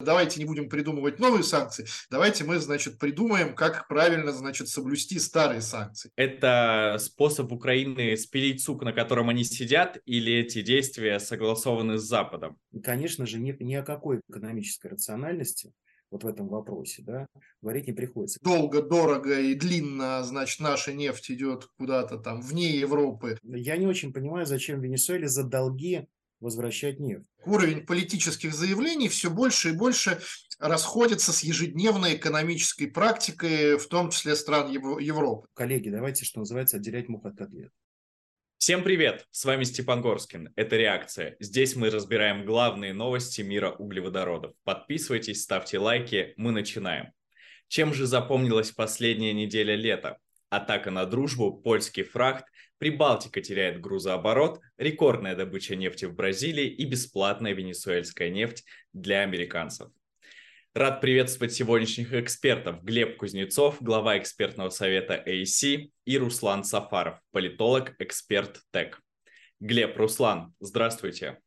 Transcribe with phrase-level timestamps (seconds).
[0.00, 5.60] Давайте не будем придумывать новые санкции, давайте мы, значит, придумаем, как правильно, значит, соблюсти старые
[5.60, 6.10] санкции.
[6.16, 12.56] Это способ Украины спилить сук, на котором они сидят, или эти действия согласованы с Западом?
[12.82, 15.72] Конечно же, ни, ни о какой экономической рациональности
[16.10, 17.26] вот в этом вопросе, да,
[17.62, 18.38] говорить не приходится.
[18.42, 23.38] Долго, дорого и длинно, значит, наша нефть идет куда-то там вне Европы.
[23.42, 26.08] Я не очень понимаю, зачем Венесуэле за долги
[26.40, 27.26] возвращать нефть.
[27.44, 30.20] Уровень политических заявлений все больше и больше
[30.58, 35.48] расходится с ежедневной экономической практикой, в том числе стран Европы.
[35.54, 37.70] Коллеги, давайте, что называется, отделять мух от котлет.
[38.58, 39.26] Всем привет!
[39.30, 40.52] С вами Степан Горскин.
[40.54, 41.34] Это «Реакция».
[41.40, 44.52] Здесь мы разбираем главные новости мира углеводородов.
[44.64, 46.34] Подписывайтесь, ставьте лайки.
[46.36, 47.12] Мы начинаем.
[47.68, 50.18] Чем же запомнилась последняя неделя лета?
[50.50, 52.44] Атака на дружбу, польский фрахт,
[52.80, 59.90] Прибалтика теряет грузооборот, рекордная добыча нефти в Бразилии и бесплатная венесуэльская нефть для американцев.
[60.72, 68.62] Рад приветствовать сегодняшних экспертов Глеб Кузнецов, глава экспертного совета AC, и Руслан Сафаров, политолог, эксперт
[68.70, 69.02] ТЭК.
[69.60, 71.38] Глеб, Руслан, здравствуйте.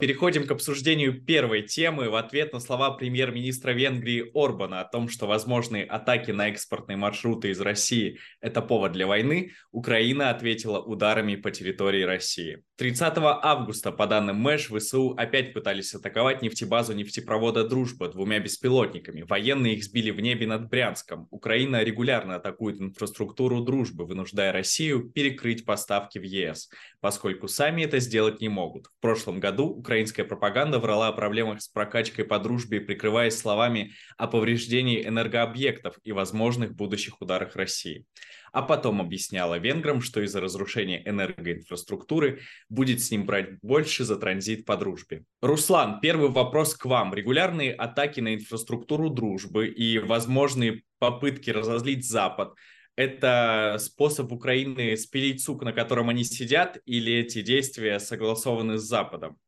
[0.00, 5.26] Переходим к обсуждению первой темы в ответ на слова премьер-министра Венгрии Орбана о том, что
[5.26, 11.50] возможные атаки на экспортные маршруты из России– это повод для войны, Украина ответила ударами по
[11.50, 12.62] территории России.
[12.80, 19.20] 30 августа, по данным МЭШ, ВСУ опять пытались атаковать нефтебазу нефтепровода «Дружба» двумя беспилотниками.
[19.20, 21.28] Военные их сбили в небе над Брянском.
[21.30, 26.70] Украина регулярно атакует инфраструктуру «Дружбы», вынуждая Россию перекрыть поставки в ЕС,
[27.02, 28.86] поскольку сами это сделать не могут.
[28.86, 34.26] В прошлом году украинская пропаганда врала о проблемах с прокачкой по дружбе, прикрываясь словами о
[34.26, 38.06] повреждении энергообъектов и возможных будущих ударах России.
[38.52, 44.64] А потом объясняла венграм, что из-за разрушения энергоинфраструктуры будет с ним брать больше за транзит
[44.64, 45.24] по дружбе.
[45.40, 47.14] Руслан, первый вопрос к вам.
[47.14, 52.54] Регулярные атаки на инфраструктуру дружбы и возможные попытки разозлить Запад–
[53.00, 59.38] это способ Украины спилить сук, на котором они сидят, или эти действия согласованы с Западом?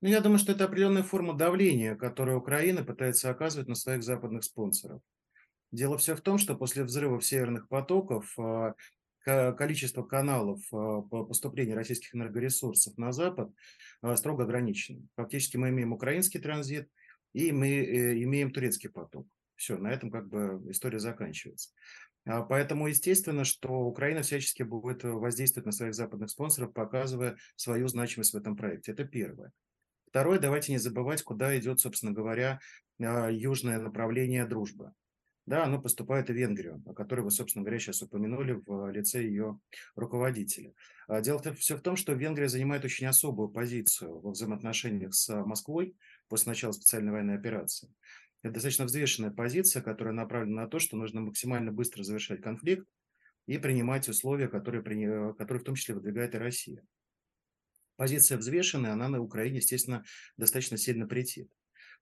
[0.00, 4.42] Ну, я думаю, что это определенная форма давления, которую Украина пытается оказывать на своих западных
[4.42, 5.00] спонсоров.
[5.76, 8.74] Дело все в том, что после взрывов северных потоков а,
[9.26, 13.50] количество каналов а, по поступлению российских энергоресурсов на Запад
[14.00, 15.06] а, строго ограничено.
[15.16, 16.88] Фактически мы имеем украинский транзит
[17.34, 19.28] и мы э, имеем турецкий поток.
[19.54, 21.72] Все, на этом как бы история заканчивается.
[22.24, 28.36] Поэтому естественно, что Украина всячески будет воздействовать на своих западных спонсоров, показывая свою значимость в
[28.36, 28.92] этом проекте.
[28.92, 29.52] Это первое.
[30.08, 32.60] Второе, давайте не забывать, куда идет, собственно говоря,
[32.98, 34.92] южное направление дружбы.
[35.46, 39.60] Да, оно поступает в Венгрию, о которой вы, собственно говоря, сейчас упомянули в лице ее
[39.94, 40.74] руководителя.
[41.06, 45.96] А, дело все в том, что Венгрия занимает очень особую позицию во взаимоотношениях с Москвой
[46.28, 47.94] после начала специальной военной операции.
[48.42, 52.86] Это достаточно взвешенная позиция, которая направлена на то, что нужно максимально быстро завершать конфликт
[53.46, 56.82] и принимать условия, которые, которые в том числе выдвигает и Россия
[57.96, 60.04] позиция взвешенная, она на Украине, естественно,
[60.36, 61.50] достаточно сильно претит.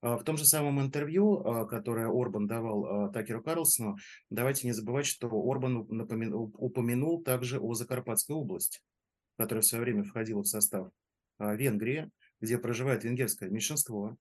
[0.04, 3.97] А, в том же самом интервью, а, которое Орбан давал а, Такеру Карлсону,
[4.28, 8.81] давайте не забывать, что Орбан упомянул также о Закарпатской области,
[9.38, 10.91] которая в свое время входила в состав
[11.38, 12.10] Венгрии,
[12.41, 14.16] где проживает венгерское меньшинство.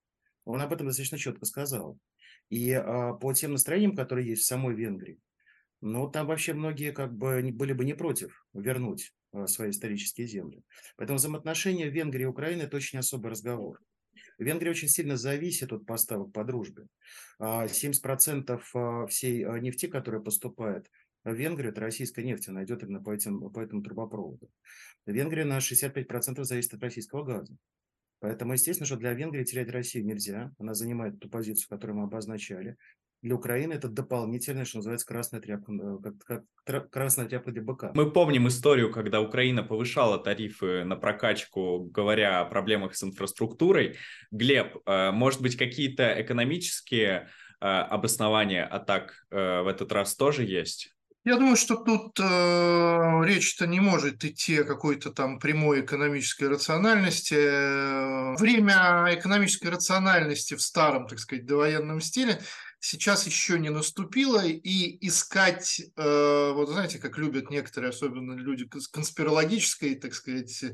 [0.46, 2.00] Он об этом достаточно четко сказал.
[2.50, 2.74] И
[3.22, 5.20] по тем настроениям, которые есть в самой Венгрии,
[5.82, 9.14] ну, там вообще многие как бы были бы не против вернуть
[9.46, 10.64] свои исторические земли.
[10.96, 13.80] Поэтому взаимоотношения Венгрии и Украины– это очень особый разговор.
[14.38, 16.88] Венгрия очень сильно зависит от поставок по дружбе.
[17.40, 20.90] 70% а, а, всей а, нефти, которая поступает
[21.24, 24.50] в Венгрию, это российская нефть, она идет именно по, этим, по этому трубопроводу.
[25.06, 27.56] Венгрия на 65% зависит от российского газа.
[28.20, 30.54] Поэтому, естественно, что для Венгрии терять Россию нельзя.
[30.58, 32.78] Она занимает ту позицию, которую мы обозначали
[33.24, 37.92] для Украины это дополнительная, что называется, красная тряпка, э, как, как красная тряпка для быка.
[37.96, 43.96] Мы помним историю, когда Украина повышала тарифы на прокачку, говоря о проблемах с инфраструктурой.
[44.32, 47.30] Глеб, э, может быть, какие-то экономические
[47.62, 50.94] э, обоснования атак в этот раз тоже есть?
[51.26, 58.38] Я думаю, что тут э, речь-то не может идти о какой-то там прямой экономической рациональности.
[58.38, 62.42] Время экономической рациональности в старом, так сказать, довоенном стиле
[62.84, 69.96] сейчас еще не наступило, и искать, э, вот знаете, как любят некоторые, особенно люди конспирологической,
[69.96, 70.66] так сказать,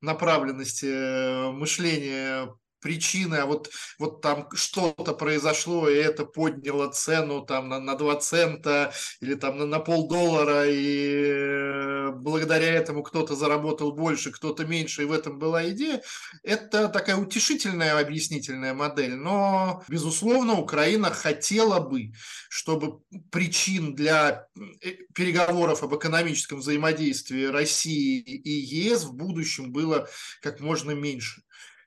[0.00, 2.48] направленности э, мышления,
[2.80, 8.16] причины, а вот, вот там что-то произошло, и это подняло цену там на, на 2
[8.16, 15.02] цента или там на, на полдоллара, и э, благодаря этому кто-то заработал больше, кто-то меньше,
[15.02, 16.02] и в этом была идея,
[16.42, 19.16] это такая утешительная объяснительная модель.
[19.16, 22.12] Но, безусловно, Украина хотела бы,
[22.48, 24.46] чтобы причин для
[24.82, 30.08] э, переговоров об экономическом взаимодействии России и ЕС в будущем было
[30.40, 31.42] как можно меньше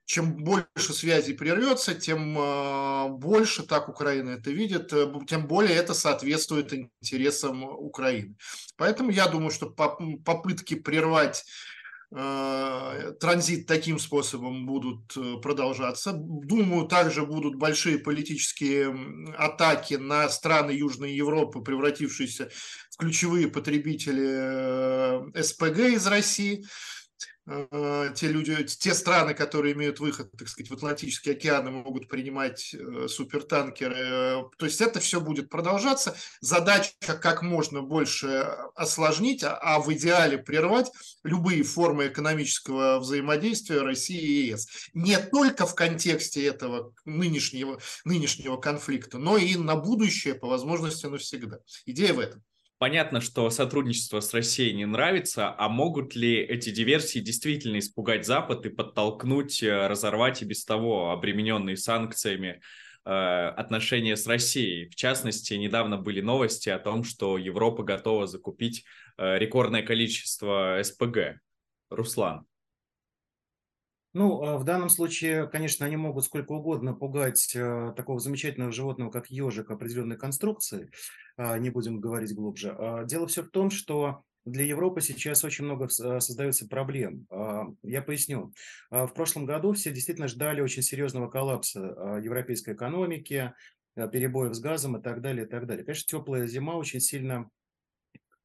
[0.06, 5.94] чем больше связей прервется, тем а, больше так Украина это видит, э, тем более это
[5.94, 8.36] соответствует интересам Украины.
[8.78, 11.46] Поэтому я думаю, что попытки прервать
[12.14, 16.12] а, транзит таким способом будут э, продолжаться.
[16.14, 18.94] Думаю, также будут большие политические
[19.38, 22.50] атаки на страны Южной Европы, превратившиеся
[22.90, 26.66] в ключевые потребители э, СПГ из России.
[27.48, 32.74] Э, те люди, те страны, которые имеют выход, так сказать, в Атлантический океан, могут принимать
[32.74, 34.46] э, супертанкеры.
[34.58, 36.16] То есть это все будет продолжаться.
[36.40, 38.46] Задача как можно больше
[38.76, 40.92] осложнить, а, а в идеале прервать
[41.24, 44.68] любые формы экономического взаимодействия России и ЕС.
[44.94, 51.60] Не только в контексте этого нынешнего, нынешнего конфликта, но и на будущее, по возможности навсегда.
[51.86, 52.44] Идея в этом.
[52.82, 58.66] Понятно, что сотрудничество с Россией не нравится, а могут ли эти диверсии действительно испугать Запад
[58.66, 62.60] и подтолкнуть, э, разорвать и без того обремененные санкциями
[63.06, 64.90] э, отношения с Россией?
[64.90, 68.84] В частности, недавно были новости о том, что Европа готова закупить
[69.20, 71.40] э, рекордное количество СПГ.
[71.92, 72.48] Руслан.
[74.14, 79.10] Ну, а в данном случае, конечно, они могут сколько угодно пугать э, такого замечательного животного,
[79.10, 80.92] как ежик, определенной конструкции,
[81.38, 82.76] а, не будем говорить глубже.
[82.78, 87.26] А, дело все в том, что для Европы сейчас очень много а, создается проблем.
[87.84, 88.54] Я поясню.
[88.90, 93.54] В прошлом году все действительно ждали очень серьезного коллапса европейской экономики,
[93.96, 95.84] а, перебоев с газом и так далее, и так далее.
[95.84, 97.50] Конечно, теплая зима очень сильно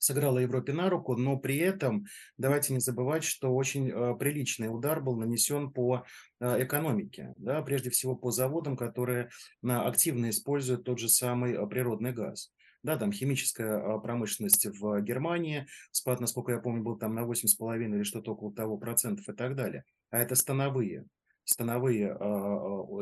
[0.07, 2.07] сыграла Европе на руку, но при этом
[2.39, 6.05] давайте не забывать, что очень э, приличный удар был нанесен по
[6.41, 9.31] э, экономике, да, прежде всего по заводам, которые
[9.63, 12.53] э, активно используют тот же самый природный газ.
[12.83, 18.05] Да, там химическая промышленность в Германии, спад, насколько я помню, был там на 8,5 или
[18.05, 19.83] что-то около того процентов и так далее.
[20.11, 21.05] А это становые,
[21.43, 22.11] становые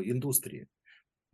[0.04, 0.68] индустрии.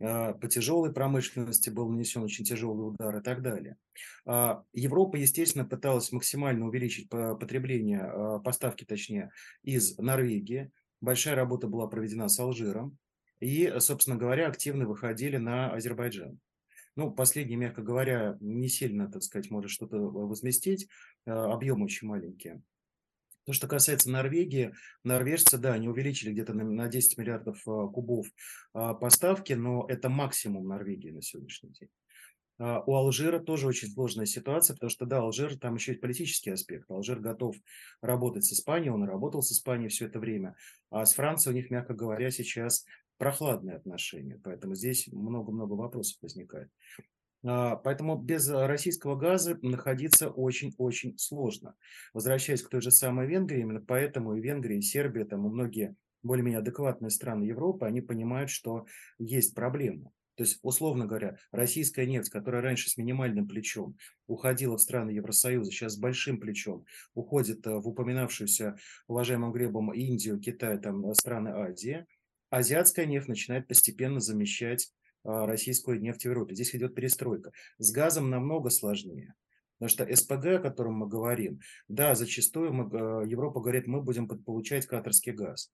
[0.01, 3.77] А, по тяжелой промышленности был нанесен очень тяжелый удар и так далее.
[4.25, 9.31] А, Европа, естественно, пыталась максимально увеличить потребление, а, поставки точнее,
[9.63, 10.71] из Норвегии.
[11.01, 12.97] Большая работа была проведена с Алжиром.
[13.39, 16.39] И, собственно говоря, активно выходили на Азербайджан.
[16.95, 20.87] Ну, последний, мягко говоря, не сильно, так сказать, может что-то возместить,
[21.25, 22.61] объемы очень маленькие.
[23.51, 28.25] То, что касается Норвегии, норвежцы, да, они увеличили где-то на, на 10 миллиардов а, кубов
[28.73, 31.89] а, поставки, но это максимум Норвегии на сегодняшний день.
[32.59, 36.51] А, у Алжира тоже очень сложная ситуация, потому что, да, Алжир, там еще есть политический
[36.51, 36.89] аспект.
[36.89, 37.57] Алжир готов
[38.01, 40.55] работать с Испанией, он работал с Испанией все это время,
[40.89, 42.85] а с Францией у них, мягко говоря, сейчас
[43.17, 46.69] прохладные отношения, поэтому здесь много-много вопросов возникает.
[47.43, 51.75] А, поэтому без российского газа находиться очень-очень сложно.
[52.13, 55.95] Возвращаясь к той же самой Венгрии, именно поэтому и Венгрия, и Сербия, там и многие
[56.23, 58.85] более-менее адекватные страны Европы, они понимают, что
[59.17, 60.11] есть проблема.
[60.35, 63.97] То есть, условно говоря, российская нефть, которая раньше с минимальным плечом
[64.27, 68.77] уходила в страны Евросоюза, сейчас с большим плечом уходит э, в упоминавшуюся
[69.07, 72.05] уважаемым Гребом Индию, Китай, там, э, страны Азии,
[72.49, 74.91] азиатская нефть начинает постепенно замещать
[75.23, 76.55] российскую нефть в Европе.
[76.55, 77.51] Здесь идет перестройка.
[77.77, 79.33] С газом намного сложнее.
[79.79, 84.27] Потому что СПГ, о котором мы говорим, да, зачастую мы, а, Европа говорит, мы будем
[84.27, 85.71] получать катарский газ.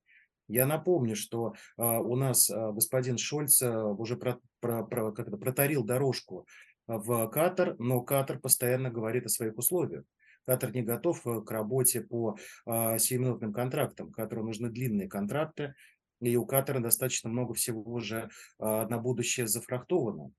[0.48, 5.84] Я напомню, что а, у нас господин Шольц уже про, про, про, как это, протарил
[5.84, 6.48] дорожку
[6.88, 10.06] в Катар, но Катар постоянно говорит о своих условиях.
[10.48, 14.14] Катар не готов э, к работе по а, 7-минутным контрактам.
[14.14, 15.76] Катару нужны длинные контракты,
[16.22, 20.32] и у Катара достаточно много всего уже а, на будущее зафрахтовано.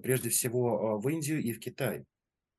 [0.00, 2.04] Прежде всего а, в Индию и в Китай.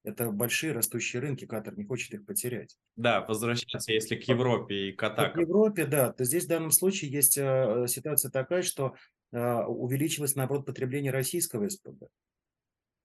[0.03, 2.77] Это большие растущие рынки, Катар не хочет их потерять.
[2.95, 4.91] Да, возвращаться, если к Европе и.
[4.91, 8.95] К Европе, да, то здесь в данном случае есть а, ситуация такая, что
[9.31, 12.07] увеличилось, наоборот, потребление российского СПГ.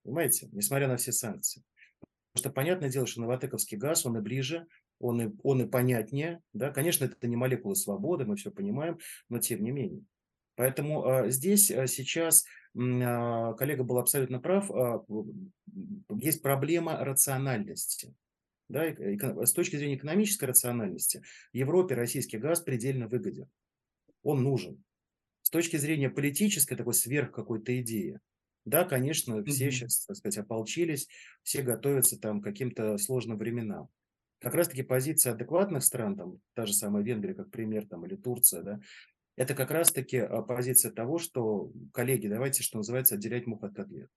[0.04, 1.64] Понимаете, несмотря на все санкции.
[2.32, 4.66] Потому что понятное дело, что новотековский газ, он и ближе,
[5.00, 6.40] он и, он и понятнее.
[6.52, 6.71] Да?
[6.71, 10.04] Конечно, это не молекулы свободы, мы все понимаем, но тем не менее.
[10.54, 15.00] Поэтому э, здесь э, сейчас э, коллега был абсолютно прав, э,
[16.21, 18.14] есть проблема рациональности.
[18.69, 23.49] Да, с точки зрения экономической рациональности Европе российский газ предельно выгоден.
[24.23, 24.85] Он нужен.
[25.42, 28.21] С точки зрения политической, такой сверх какой-то идеи,
[28.64, 29.71] да, конечно, все mm-hmm.
[29.71, 31.09] сейчас, так сказать, ополчились,
[31.42, 33.88] все готовятся там к каким-то сложным временам.
[34.40, 38.62] Как раз-таки позиция адекватных стран, там, та же самая Венгрия, как пример, там, или Турция,
[38.62, 38.80] да,
[39.37, 44.11] это как раз-таки а, позиция того, что, коллеги, давайте, что называется, отделять мух от котлет.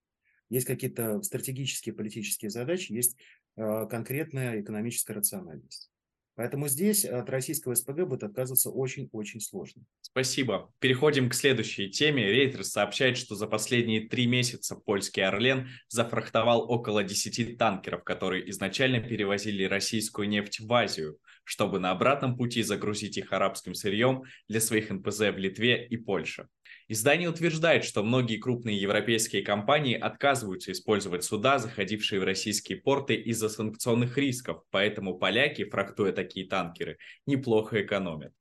[0.50, 3.18] Есть какие-то стратегические политические задачи, есть
[3.56, 5.93] э, конкретная экономическая рациональность.
[6.36, 9.84] Поэтому здесь от российского СПГ будет отказываться очень-очень сложно.
[10.02, 10.74] Спасибо.
[10.80, 12.26] Переходим к следующей теме.
[12.26, 19.00] Рейтерс сообщает, что за последние три месяца польский «Орлен» зафрахтовал около 10 танкеров, которые изначально
[19.00, 24.90] перевозили российскую нефть в Азию, чтобы на обратном пути загрузить их арабским сырьем для своих
[24.90, 26.48] НПЗ в Литве и Польше.
[26.90, 33.50] Издание утверждает, что многие крупные европейские компании отказываются использовать суда, заходившие в российские порты из-за
[33.50, 38.34] санкционных рисков, поэтому поляки, фрахтуя такие танкеры, неплохо экономят.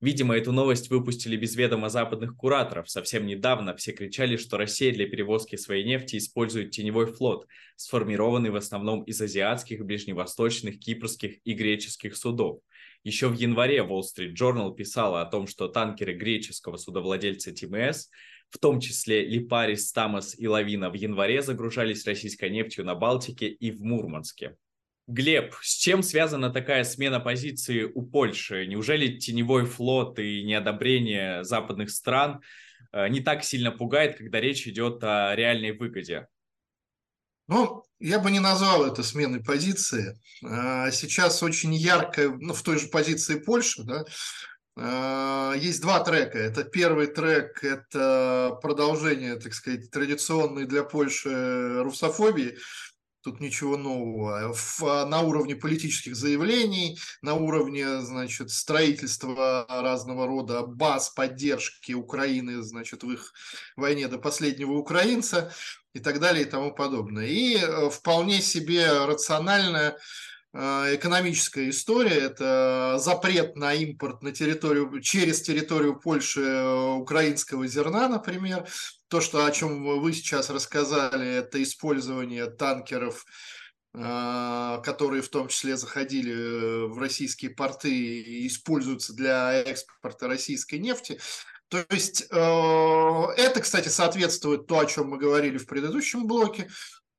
[0.00, 2.88] Видимо, эту новость выпустили без ведома западных кураторов.
[2.88, 8.56] Совсем недавно все кричали, что Россия для перевозки своей нефти использует теневой флот, сформированный в
[8.56, 12.60] основном из азиатских, ближневосточных, кипрских и греческих судов.
[13.04, 18.08] Еще в январе Wall Street Journal писала о том, что танкеры греческого судовладельца ТМС,
[18.48, 23.70] в том числе Липарис, Тамас и Лавина, в январе загружались российской нефтью на Балтике и
[23.70, 24.56] в Мурманске.
[25.10, 28.66] Глеб, с чем связана такая смена позиции у Польши?
[28.66, 32.40] Неужели теневой флот и неодобрение западных стран
[32.92, 36.28] э, не так сильно пугает, когда речь идет о реальной выгоде?
[37.48, 40.16] Ну, я бы не назвал это сменой позиции.
[40.44, 44.04] А, сейчас очень яркая, ну, в той же позиции Польши, да,
[44.76, 46.38] а, есть два трека.
[46.38, 52.56] Это первый трек, это продолжение, так сказать, традиционной для Польши русофобии.
[53.22, 54.54] Тут ничего нового.
[54.54, 63.02] В, на уровне политических заявлений, на уровне, значит, строительства разного рода баз поддержки Украины, значит,
[63.02, 63.34] в их
[63.76, 65.52] войне до последнего украинца
[65.92, 67.26] и так далее и тому подобное.
[67.26, 69.98] И э, вполне себе рациональная
[70.52, 72.16] экономическая история.
[72.16, 78.66] Это запрет на импорт на территорию, через территорию Польши э, украинского зерна, например,
[79.08, 83.24] то, что, о чем вы сейчас рассказали, это использование танкеров,
[83.92, 90.76] а, которые в том числе заходили э, в российские порты и используются для экспорта российской
[90.76, 91.18] нефти.
[91.66, 92.36] То есть э,
[93.36, 96.68] это, кстати, соответствует то, о чем мы говорили в предыдущем блоке.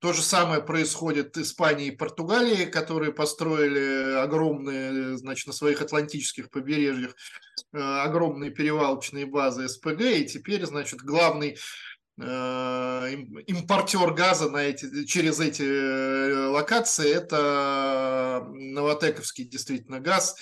[0.01, 6.50] То же самое происходит в Испании и Португалии, которые построили огромные, значит, на своих атлантических
[6.50, 7.15] побережьях
[7.72, 11.55] э, огромные перевалочные базы СПГ, и теперь, значит, главный
[12.20, 13.13] э,
[13.46, 20.36] импортер газа на эти, через эти э, локации– это Новотековский действительно газ,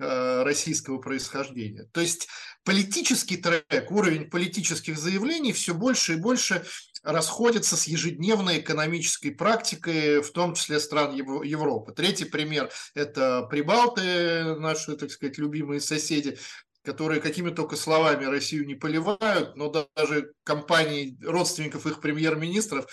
[0.00, 1.88] российского происхождения.
[1.92, 2.28] То есть
[2.64, 6.64] политический трек, уровень политических заявлений все больше и больше
[7.02, 11.92] расходится с ежедневной экономической практикой, в том числе стран Европы.
[11.92, 16.38] Третий пример– это прибалты, наши, так сказать, любимые соседи,
[16.82, 22.86] которые какими только словами Россию не поливают, но даже компании родственников их премьер-министров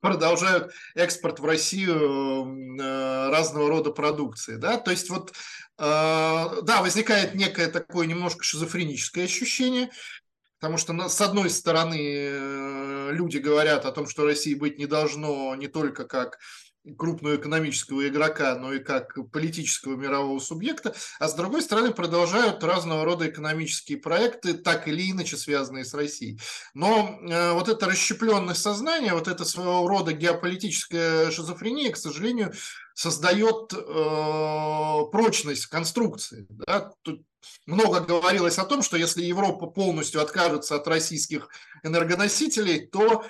[0.00, 4.56] продолжают экспорт в Россию э, разного рода продукции.
[4.56, 4.78] Да?
[4.78, 5.32] То есть вот, э,
[5.78, 9.90] да, возникает некое такое немножко шизофреническое ощущение,
[10.62, 15.56] Потому что, с одной стороны, э, люди говорят о том, что России быть не должно
[15.56, 16.38] не только как
[16.98, 23.04] крупного экономического игрока, но и как политического мирового субъекта, а с другой стороны продолжают разного
[23.04, 26.40] рода экономические проекты, так или иначе связанные с Россией.
[26.74, 32.52] Но э, вот это расщепленное сознание, вот это своего рода геополитическая шизофрения, к сожалению,
[32.94, 36.46] создает э, прочность конструкции.
[36.48, 36.92] Да?
[37.02, 37.22] Тут
[37.66, 41.48] много говорилось о том, что если Европа полностью откажется от российских
[41.82, 43.24] энергоносителей, то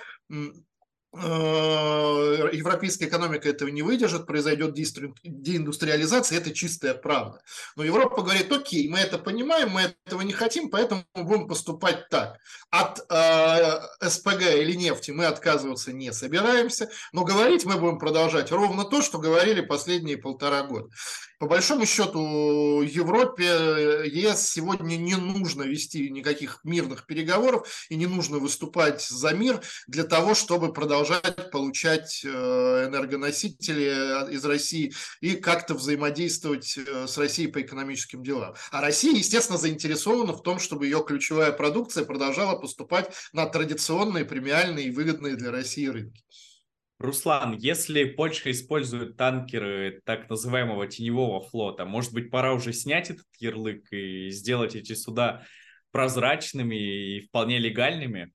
[1.14, 7.40] европейская экономика этого не выдержит, произойдет деиндустриализация, это чистая правда.
[7.76, 12.08] Но Европа говорит, окей, мы это понимаем, мы этого не хотим, поэтому мы будем поступать
[12.08, 12.38] так.
[12.70, 18.84] От э, СПГ или нефти мы отказываться не собираемся, но говорить мы будем продолжать ровно
[18.84, 20.88] то, что говорили последние полтора года.
[21.42, 28.06] По большому счету Европе, э, ЕС сегодня не нужно вести никаких мирных переговоров и не
[28.06, 32.28] нужно выступать за мир для того, чтобы продолжать получать э,
[32.88, 38.54] энергоносители э, из России и как-то взаимодействовать с Россией по экономическим делам.
[38.70, 44.86] А Россия, естественно, заинтересована в том, чтобы ее ключевая продукция продолжала поступать на традиционные, премиальные
[44.86, 46.22] и выгодные для России рынки.
[47.02, 53.26] Руслан, если Польша использует танкеры так называемого теневого флота, может быть, пора уже снять этот
[53.38, 55.42] ярлык и сделать эти суда
[55.90, 56.76] прозрачными
[57.16, 58.32] и вполне легальными?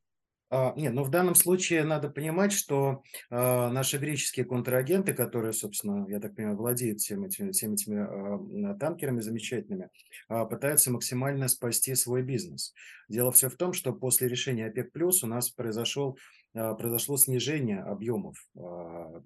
[0.50, 5.52] А, нет, но ну, в данном случае надо понимать, что а, наши греческие контрагенты, которые,
[5.52, 9.90] собственно, я так понимаю, владеют всеми этими, всеми этими а, танкерами замечательными,
[10.28, 12.74] пытаются максимально спасти свой бизнес.
[13.10, 14.92] Дело все в том, что после решения ОПЕК+,
[15.24, 16.18] у нас произошел
[16.54, 18.36] произошло снижение объемов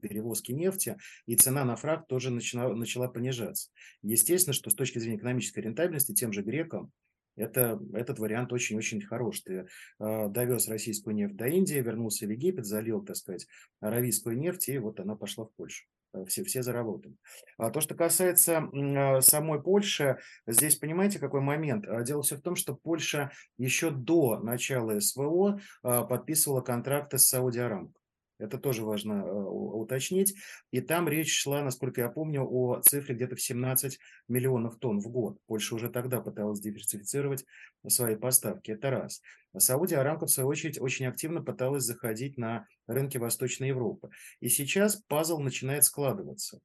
[0.01, 0.97] перевозки нефти,
[1.27, 3.69] и цена на фракт тоже начала, начала понижаться.
[4.01, 6.91] Естественно, что с точки зрения экономической рентабельности тем же грекам
[7.35, 9.41] это, этот вариант очень-очень хорош.
[9.41, 9.67] Ты
[10.00, 13.47] э, довез российскую нефть до Индии, вернулся в Египет, залил, так сказать,
[13.79, 15.85] аравийскую нефть, и вот она пошла в Польшу.
[16.13, 17.15] Э, все, все заработали.
[17.57, 21.85] А то, что касается э, самой Польши, здесь понимаете, какой момент?
[21.88, 27.27] А дело все в том, что Польша еще до начала СВО э, подписывала контракты с
[27.27, 28.00] Сауди Арамко.
[28.41, 30.36] Это тоже важно э, уточнить.
[30.71, 35.07] И там речь шла, насколько я помню, о цифре где-то в 17 миллионов тонн в
[35.07, 35.38] год.
[35.45, 37.45] Польша уже тогда пыталась диверсифицировать
[37.88, 38.71] свои поставки.
[38.71, 39.21] Это раз.
[39.57, 44.10] Саудия Арамко, в свою очередь, очень активно пыталась заходить на рынки Восточной Европы.
[44.39, 46.60] И сейчас пазл начинает складываться.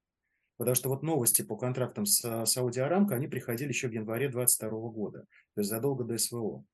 [0.56, 4.90] Потому что вот новости по контрактам с Саудия Арамко, они приходили еще в январе 2022
[4.90, 6.64] года, то есть задолго до СВО.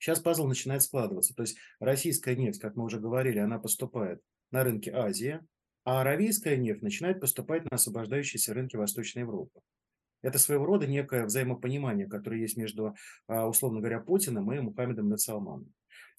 [0.00, 1.34] Сейчас пазл начинает складываться.
[1.34, 5.40] То есть российская нефть, как мы уже говорили, она поступает на рынке Азии,
[5.84, 9.60] а аравийская нефть начинает поступать на освобождающиеся рынки Восточной Европы.
[10.22, 12.94] Это своего рода некое взаимопонимание, которое есть между,
[13.26, 15.18] а, условно говоря, Путиным и Мухаммедом Бен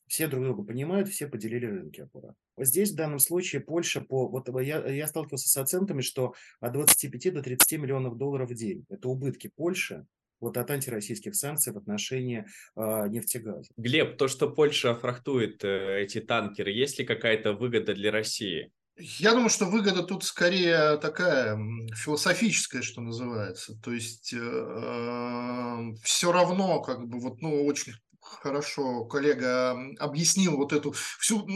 [0.07, 2.35] Все друг друга понимают, все поделили рынки аккуратно.
[2.55, 4.27] Вот здесь в данном случае Польша по...
[4.27, 8.85] Вот я, я сталкивался с оценками, что от 25 до 30 миллионов долларов в день.
[8.89, 10.05] Это убытки Польши
[10.41, 12.45] вот от антироссийских санкций в отношении
[12.75, 13.69] э, нефтегаза.
[13.77, 18.71] Глеб, то, что Польша фрахтует э, эти танкеры, есть ли какая-то выгода для России?
[18.97, 21.57] Я думаю, что выгода тут скорее такая
[21.95, 23.73] философическая, что называется.
[23.81, 30.73] То есть э, э все равно, как бы, вот, ну, очень хорошо коллега объяснил вот
[30.73, 31.47] эту всю,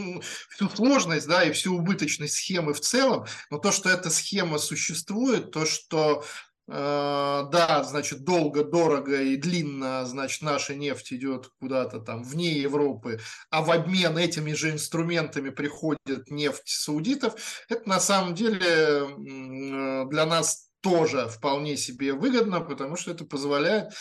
[0.50, 5.52] всю сложность, да, и всю убыточность схемы в целом, но то, что эта схема существует,
[5.52, 6.24] то, что
[6.68, 13.20] да, значит, долго, дорого и длинно, значит, наша нефть идет куда-то там вне Европы,
[13.50, 17.34] а в обмен этими же инструментами приходит нефть саудитов,
[17.68, 23.92] это на самом деле э, для нас тоже вполне себе выгодно, потому что это позволяет,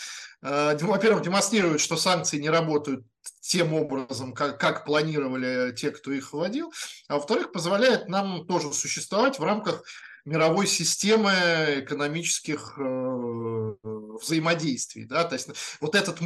[0.44, 3.06] э, во-первых, демонстрировать, что санкции не работают
[3.42, 6.72] тем образом, как, как планировали те, кто их вводил,
[7.08, 9.84] а во-вторых, позволяет нам тоже существовать в рамках
[10.26, 11.32] мировой системы
[11.78, 13.76] экономических э,
[14.22, 15.06] взаимодействий.
[15.06, 15.24] Да?
[15.24, 16.20] То есть вот этот,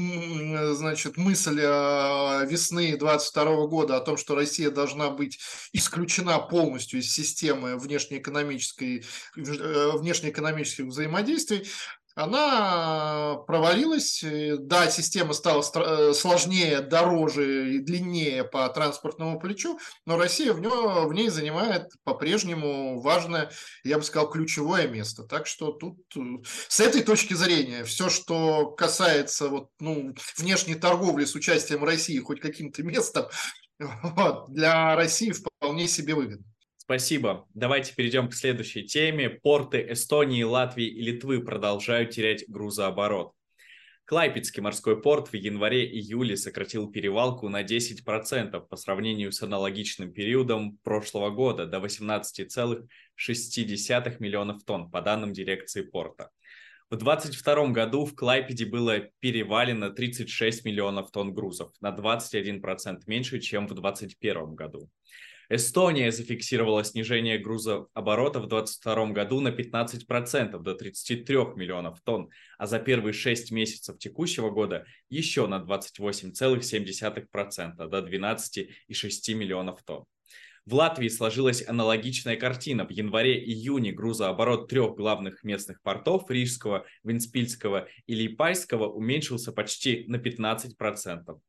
[0.76, 5.40] значит, мысль весны 22 года о том, что Россия должна быть
[5.74, 9.04] исключена полностью из системы внешнеэкономической,
[9.36, 11.68] э, внешнеэкономических взаимодействий,
[12.16, 14.24] она провалилась.
[14.60, 21.08] Да, система стала э, сложнее, дороже и длиннее по транспортному плечу, но Россия в, нее,
[21.08, 23.52] в ней занимает по-прежнему важное,
[23.84, 25.24] я бы сказал, ключевое место.
[25.24, 26.20] Так что тут э,
[26.68, 32.42] с этой точки зрения все, что касается вот, ну, внешней торговли с участием России хоть
[32.42, 33.28] каким-то местом,
[33.80, 36.46] вот, для России вполне себе выгодно.
[36.90, 37.46] Спасибо.
[37.54, 39.30] Давайте перейдем к следующей теме.
[39.30, 43.34] Порты Эстонии, Латвии и Литвы продолжают терять грузооборот.
[44.06, 51.30] Клайпецкий морской порт в январе-июле сократил перевалку на 10% по сравнению с аналогичным периодом прошлого
[51.30, 56.32] года до 18,6 миллионов тонн, по данным дирекции порта.
[56.90, 63.68] В 2022 году в Клайпеде было перевалено 36 миллионов тонн грузов, на 21% меньше, чем
[63.68, 64.90] в 2021 году.
[65.52, 72.78] Эстония зафиксировала снижение грузооборота в 2022 году на 15% до 33 миллионов тонн, а за
[72.78, 80.06] первые 6 месяцев текущего года еще на 28,7% до 12,6 миллионов тонн.
[80.68, 82.86] В Латвии сложилась аналогичная картина.
[82.86, 91.40] В январе-июне грузооборот трех главных местных портов– Рижского, Винспильского и Липайского– уменьшился почти на 15%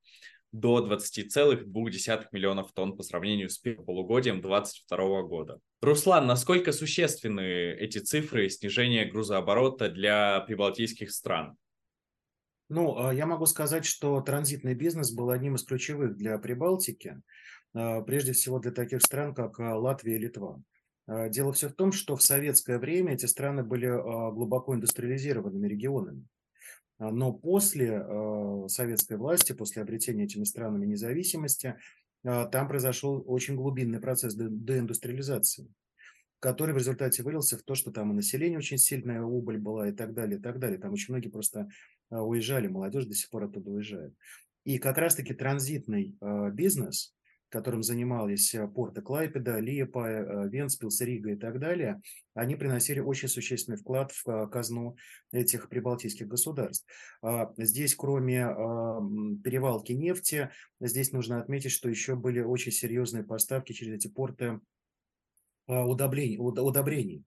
[0.53, 5.61] до 20,2 миллионов тонн по сравнению с первым полугодием 2022 года.
[5.81, 11.57] Руслан, насколько существенны эти цифры снижения грузооборота для прибалтийских стран?
[12.69, 17.21] Ну, а я могу сказать, что транзитный бизнес был одним из ключевых для Прибалтики,
[17.75, 20.63] а, прежде всего для таких стран, как а, Латвия и Литва.
[21.31, 23.89] Дело все в том, что в советское время эти страны были
[24.33, 26.25] глубоко индустриализированными регионами.
[27.01, 31.77] А, но после а, советской власти, после обретения этими странами независимости,
[32.25, 35.73] а, там произошел очень глубинный процесс деиндустриализации,
[36.39, 39.93] который в результате вылился в то, что там и население очень сильная убыль была и
[39.93, 40.79] так далее, и так далее.
[40.79, 41.69] Там очень многие просто
[42.11, 44.15] уезжали, молодежь до сих пор оттуда уезжает.
[44.65, 46.19] И как раз-таки транзитный
[46.53, 47.15] бизнес,
[47.51, 52.01] которым занимались э, порты Клайпеда, Лиепа, э, Венспилс, Рига и так далее,
[52.35, 54.97] они приносили очень существенный вклад в э, казну
[55.33, 56.87] этих прибалтийских государств.
[57.23, 58.41] А здесь, кроме
[59.45, 64.61] перевалки нефти, здесь нужно отметить, что еще были очень серьезные поставки через эти порты
[65.67, 66.39] удобрений.
[66.39, 67.25] удобрений.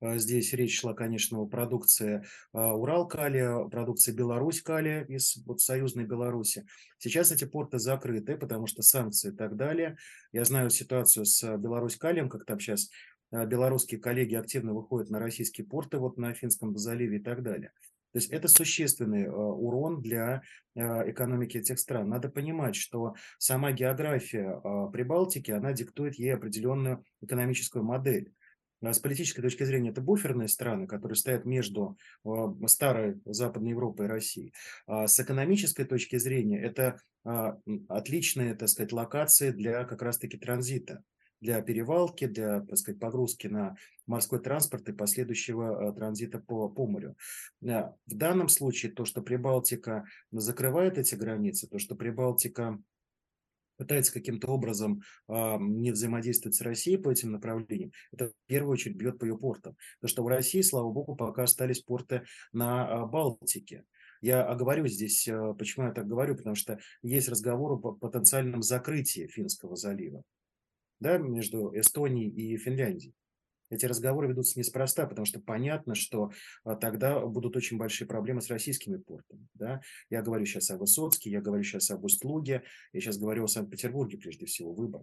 [0.00, 6.66] А, здесь речь шла, конечно, о продукции а, Урал-калия, продукции Беларусь-калия из вот, союзной Беларуси.
[6.98, 9.96] Сейчас эти порты закрыты, потому что санкции и так далее.
[10.32, 12.90] Я знаю ситуацию с Беларусь-калием, как там сейчас
[13.32, 17.72] а, белорусские коллеги активно выходят на российские порты, вот на Финском заливе и так далее.
[18.12, 20.40] То есть это существенный урон для
[20.74, 22.08] экономики этих стран.
[22.08, 24.58] Надо понимать, что сама география
[24.90, 28.32] Прибалтики, она диктует ей определенную экономическую модель.
[28.82, 34.06] А с политической точки зрения это буферные страны, которые стоят между а, старой Западной Европой
[34.06, 34.52] и Россией.
[34.86, 37.00] А с экономической точки зрения это
[37.88, 41.02] отличные, так сказать, локации для как раз-таки транзита
[41.40, 47.16] для перевалки, для, так сказать, погрузки на морской транспорт и последующего транзита по, по морю.
[47.60, 52.78] В данном случае то, что Прибалтика закрывает эти границы, то, что Прибалтика
[53.76, 58.96] пытается каким-то образом э, не взаимодействовать с Россией по этим направлениям, это в первую очередь
[58.96, 59.76] бьет по ее портам.
[60.00, 63.84] Потому что в России, слава богу, пока остались порты на э, Балтике.
[64.20, 69.26] Я оговорю здесь, э, почему я так говорю, потому что есть разговор о потенциальном закрытии
[69.26, 70.22] Финского залива
[71.00, 73.14] да, между Эстонией и Финляндией.
[73.70, 76.30] Эти разговоры ведутся неспроста, потому что понятно, что
[76.64, 79.46] а, тогда будут очень большие проблемы с российскими портами.
[79.54, 79.80] Да?
[80.10, 84.18] Я говорю сейчас о Высоцке, я говорю сейчас об Устлуге, я сейчас говорю о Санкт-Петербурге,
[84.18, 85.02] прежде всего, выбор.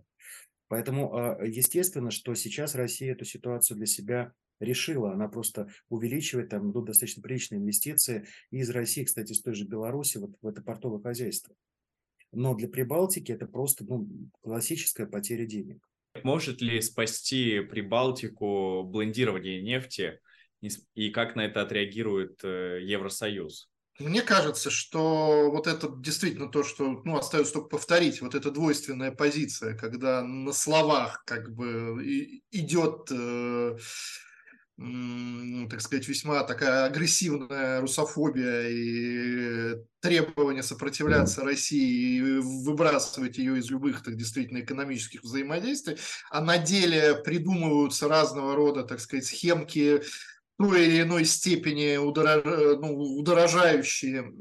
[0.68, 5.14] Поэтому, а, естественно, что сейчас Россия эту ситуацию для себя решила.
[5.14, 9.66] Она просто увеличивает, там идут достаточно приличные инвестиции и из России, кстати, с той же
[9.66, 11.56] Беларуси вот в это портовое хозяйство.
[12.32, 14.08] Но для Прибалтики это просто ну,
[14.42, 15.88] классическая потеря денег.
[16.22, 20.20] Может ли спасти Прибалтику блендирование нефти
[20.94, 23.70] и как на это отреагирует э, Евросоюз?
[24.00, 29.12] Мне кажется, что вот это действительно то, что, ну, остается только повторить, вот эта двойственная
[29.12, 32.04] позиция, когда на словах как бы
[32.50, 33.78] идет э,
[35.70, 44.04] так сказать, весьма такая агрессивная русофобия и требование сопротивляться России и выбрасывать ее из любых
[44.04, 45.98] так, действительно экономических взаимодействий,
[46.30, 50.02] а на деле придумываются разного рода, так сказать, схемки
[50.58, 52.44] той или иной степени удорож...
[52.80, 54.32] ну, удорожающие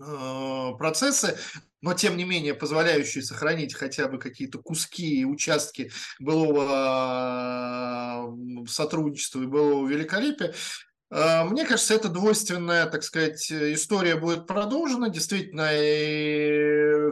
[0.00, 1.36] э, процессы,
[1.80, 6.66] но тем не менее позволяющие сохранить хотя бы какие-то куски и участки былого
[8.66, 10.54] сотрудничества и былого великолепия,
[11.12, 15.08] а, мне кажется, эта двойственная, так сказать, история будет продолжена.
[15.08, 15.68] Действительно,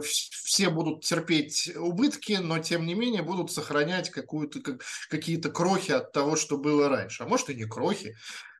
[0.01, 4.77] все будут терпеть убытки, но тем не менее будут сохранять какую-то,
[5.09, 7.23] какие-то крохи от того, что было раньше.
[7.23, 8.15] А может и не крохи.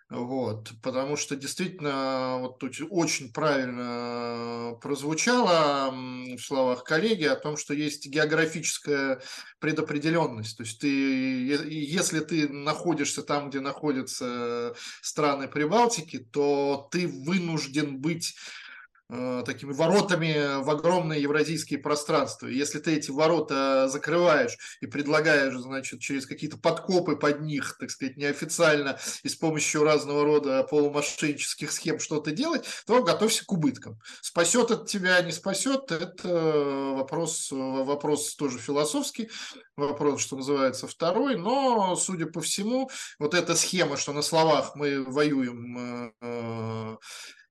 [0.09, 7.75] Вот, потому что действительно вот тут очень правильно прозвучало в словах коллеги о том, что
[7.75, 9.21] есть географическая
[9.59, 10.57] предопределенность.
[10.57, 18.35] То есть ты, если ты находишься там, где находятся страны Прибалтики, то ты вынужден быть
[18.35, 18.68] Э,
[19.09, 22.45] такими воротами в огромное евразийское пространство.
[22.45, 28.17] если ты эти ворота закрываешь и предлагаешь, значит, через какие-то подкопы под них, так сказать,
[28.17, 33.99] неофициально и с помощью разного рода полумошеннических схем что-то делать, то готовься к убыткам.
[34.21, 39.29] Спасет от тебя, не спасет, это вопрос, вопрос тоже философский,
[39.75, 45.03] вопрос, что называется, второй, но, судя по всему, вот эта схема, что на словах мы
[45.03, 46.97] воюем э,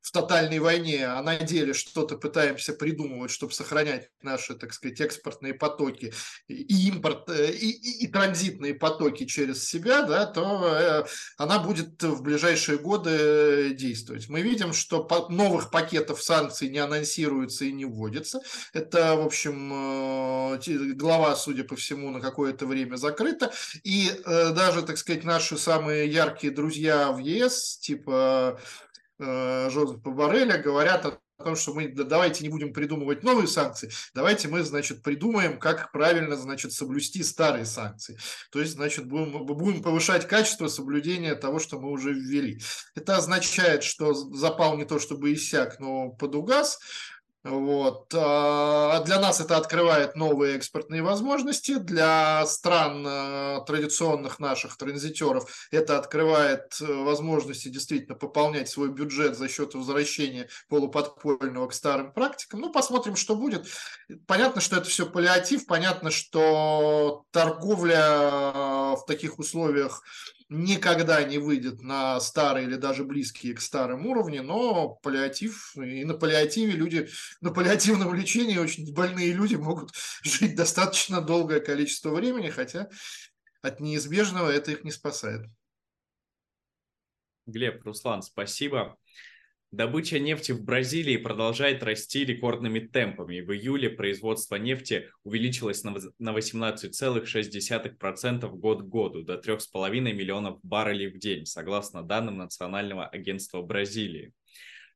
[0.08, 5.52] в тотальной войне, а на деле что-то пытаемся придумывать, чтобы сохранять наши, так сказать, экспортные
[5.52, 6.14] потоки
[6.48, 11.04] и импорт, э, и, и, и транзитные потоки через себя, да, то э,
[11.36, 14.30] она будет в ближайшие годы действовать.
[14.30, 18.40] Мы видим, что новых пакетов санкций не анонсируется и не вводится.
[18.72, 23.52] Это, в общем, э, глава, судя по всему, на какое-то время закрыта.
[23.84, 28.56] И даже, так сказать, наши самые яркие друзья в ЕС, типа Э,
[29.18, 34.62] Жозефа Барреля говорят о том, что мы давайте не будем придумывать новые санкции, давайте мы,
[34.62, 38.18] значит, придумаем, как правильно, значит, соблюсти старые санкции.
[38.50, 42.60] То есть, значит, будем, будем повышать качество соблюдения того, что мы уже ввели.
[42.96, 46.80] Это означает, что запал не то чтобы иссяк, но подугас.
[47.48, 48.12] Вот.
[48.14, 51.78] А для нас это открывает новые экспортные возможности.
[51.78, 59.48] Для стран э, традиционных наших транзитеров это открывает э, возможности действительно пополнять свой бюджет за
[59.48, 62.60] счет возвращения полуподпольного к старым практикам.
[62.60, 63.66] Ну, посмотрим, что будет.
[64.26, 70.02] Понятно, что это все паллиатив, понятно, что торговля в таких условиях
[70.48, 76.14] никогда не выйдет на старые или даже близкие к старым уровни, но паллиатив, и на
[76.14, 77.08] паллиативе люди,
[77.40, 79.90] на паллиативном лечении очень больные люди могут
[80.22, 82.88] жить достаточно долгое количество времени, хотя
[83.62, 85.46] от неизбежного это их не спасает.
[87.46, 88.96] Глеб, Руслан, спасибо.
[89.70, 93.40] Добыча нефти в Бразилии продолжает расти рекордными темпами.
[93.40, 101.18] В июле производство нефти увеличилось на 18,6% год к году до 3,5 миллионов баррелей в
[101.18, 104.32] день, согласно данным Национального агентства Бразилии.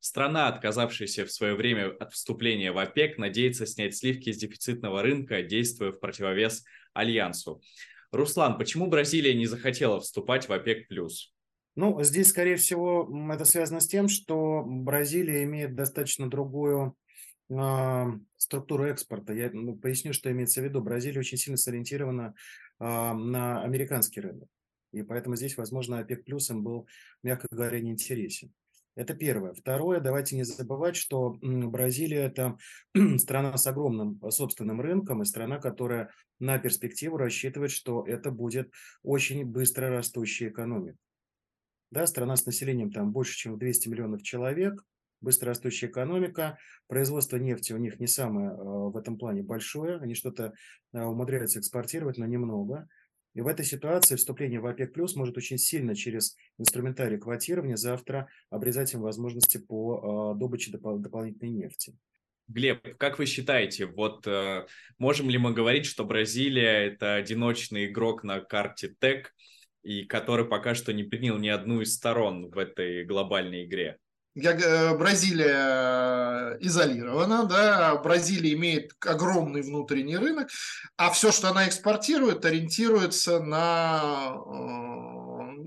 [0.01, 5.43] Страна, отказавшаяся в свое время от вступления в ОПЕК, надеется снять сливки с дефицитного рынка,
[5.43, 7.61] действуя в противовес Альянсу.
[8.11, 10.89] Руслан, почему Бразилия не захотела вступать в ОПЕК+.
[11.75, 16.97] Ну, здесь, скорее всего, это связано с тем, что Бразилия имеет достаточно другую
[17.49, 18.05] э,
[18.37, 19.33] структуру экспорта.
[19.33, 20.83] Я ну, поясню, что имеется в виду.
[20.83, 22.35] Бразилия очень сильно сориентирована
[22.79, 24.49] э, на американский рынок.
[24.93, 26.87] И поэтому здесь, возможно, ОПЕК плюсом был,
[27.23, 28.53] мягко говоря, неинтересен.
[28.95, 29.55] Это первое.
[29.55, 32.59] Второе, давайте не забывать, что Бразилия– это
[33.17, 38.71] страна с огромным собственным рынком и страна, которая на перспективу рассчитывает, что это будет
[39.03, 40.99] очень быстро растущая экономика.
[41.92, 44.83] Да, страна с населением там больше, чем 200 миллионов человек,
[45.20, 50.55] быстрорастущая экономика, производство нефти у них не самое э, в этом плане большое, они что-то
[50.94, 52.88] э, умудряются экспортировать, но немного.
[53.35, 58.26] И в этой ситуации вступление в ОПЕК+, плюс может очень сильно через инструментарий квотирования завтра
[58.48, 61.94] обрезать им возможности по э, добыче допол- дополнительной нефти.
[62.48, 64.26] Глеб, как вы считаете, вот
[64.98, 69.33] можем ли мы говорить, что Бразилия это одиночный игрок на карте ТЭК,
[69.83, 73.99] и который пока что не принял ни одну из сторон в этой глобальной игре.
[74.35, 80.49] Э, Бразилия изолирована, да, Бразилия имеет огромный внутренний рынок,
[80.97, 84.91] а все, что она экспортирует, ориентируется на э,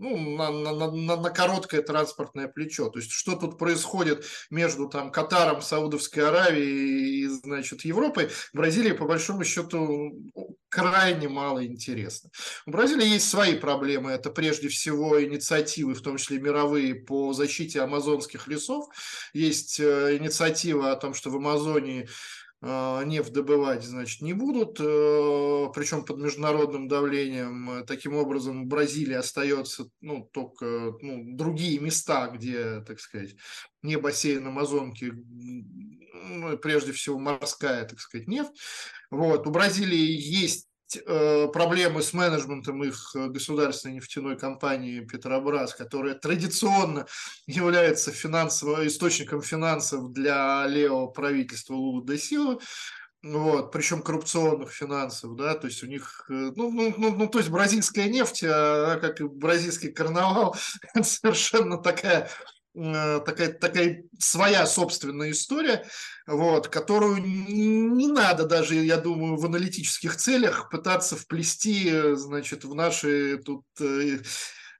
[0.05, 2.89] ну, на, на, на, на короткое транспортное плечо.
[2.89, 9.05] То есть, что тут происходит между там, Катаром, Саудовской Аравией и, значит, Европой, Бразилии, по
[9.05, 10.13] большому счету,
[10.69, 12.29] крайне мало интересно.
[12.67, 14.11] У Бразилии есть свои проблемы.
[14.11, 18.85] Это прежде всего инициативы, в том числе мировые, по защите амазонских лесов.
[19.33, 22.07] Есть э, инициатива о том, что в Амазонии
[22.61, 27.85] нефть добывать, значит, не будут, э, причем под международным давлением.
[27.85, 33.35] Таким образом, Бразилия остается, ну, только ну, другие места, где, так сказать,
[33.83, 38.53] не бассейн Амазонки, ну, прежде всего морская, так сказать, нефть.
[39.11, 39.45] Вот.
[39.45, 40.74] У Бразилии есть Э,
[41.53, 47.05] проблемы с менеджментом их э, государственной нефтяной компании Петробрас, которая традиционно
[47.47, 52.59] является финансовым, источником финансов для левого правительства Лулу де Силы,
[53.23, 57.39] вот, причем коррупционных финансов, да, то есть у них, э, ну, ну, ну, ну то
[57.39, 60.55] есть бразильская нефть, она, как и бразильский карнавал,
[61.01, 65.85] совершенно такая Э, такая, такая своя собственная история,
[66.27, 73.37] вот, которую не надо даже, я думаю, в аналитических целях пытаться вплести, значит, в наши
[73.37, 74.19] тут э, Э,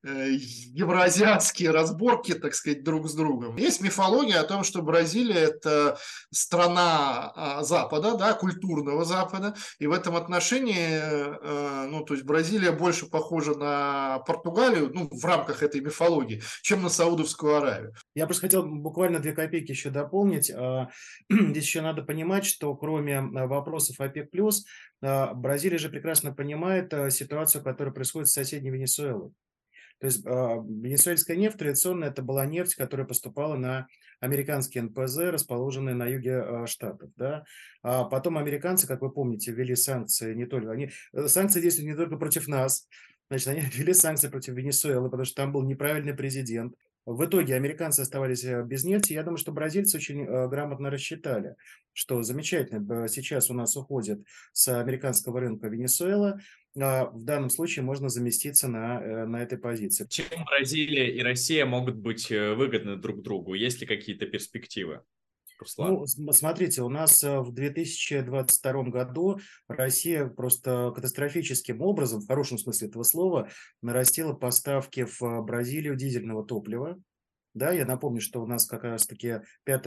[0.06, 3.56] евроазиатские разборки, так сказать, друг с другом.
[3.58, 5.98] Есть мифология о том, что Бразилия– это
[6.32, 12.72] страна а, Запада, да, культурного Запада, и в этом отношении, э, ну, то есть Бразилия
[12.72, 17.94] больше похожа на Португалию, ну, в рамках этой мифологии, чем на Саудовскую Аравию.
[18.13, 20.52] Я просто хотел буквально две копейки еще дополнить.
[20.52, 20.89] А,
[21.30, 24.30] здесь еще надо понимать, что кроме а, вопросов ОПЕК+,
[25.02, 29.32] Бразилия же прекрасно понимает ситуацию, которая происходит в соседней Венесуэлой.
[30.06, 33.88] То есть а, венесуэльская нефть традиционно это была нефть, которая поступала на
[34.20, 37.10] американские НПЗ, расположенные на юге а, штатов.
[37.15, 37.44] Да?
[37.82, 40.70] А потом американцы, как вы помните, ввели санкции не только...
[40.70, 42.88] Они, э, санкции действуют не только против нас,
[43.32, 46.76] Значит, они ввели санкции против Венесуэлы, потому что там был неправильный президент.
[47.08, 49.13] В итоге американцы оставались э, без нефти.
[49.13, 51.56] Я думаю, что бразильцы очень э, грамотно рассчитали,
[51.94, 56.39] что замечательно, сейчас у нас уходит с американского рынка Венесуэла,
[56.76, 60.06] в данном случае можно заместиться на, э, на этой позиции.
[60.10, 63.54] Чем Бразилия и Россия могут быть выгодны друг другу?
[63.54, 65.02] Есть ли какие-то перспективы?
[65.60, 66.06] Руслан?
[66.18, 72.88] Ну, смотрите, у нас э, в 2022 году Россия просто катастрофическим образом, в хорошем смысле
[72.90, 73.50] этого слова,
[73.82, 77.00] нарастила поставки в Бразилию дизельного топлива.
[77.54, 79.84] Да, я напомню, что у нас как раз-таки 5,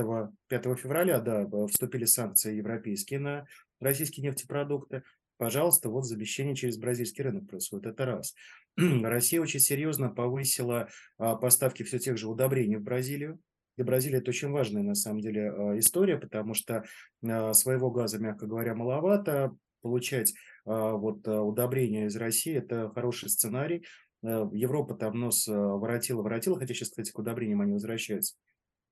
[0.49, 3.47] 5 февраля да, вступили санкции европейские на
[3.79, 5.03] российские нефтепродукты.
[5.39, 7.87] Пожалуйста, вот замещение через бразильский рынок происходит.
[7.87, 8.35] Это раз.
[8.77, 13.39] Россия очень серьезно повысила а, поставки все тех же удобрений в Бразилию.
[13.77, 16.85] Для Бразилии это очень важная, на самом деле, а, история, потому что
[17.25, 19.57] а, своего газа, мягко говоря, маловато.
[19.81, 23.87] Получать вот удобрения из России– это хороший сценарий.
[24.23, 28.35] Европа там нос воротила, воротила, хотя сейчас, кстати, к удобрениям они возвращаются.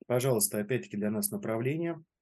[0.06, 2.00] Пожалуйста, опять-таки для нас направление–